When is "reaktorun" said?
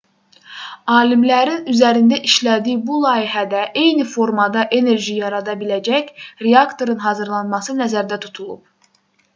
6.49-7.01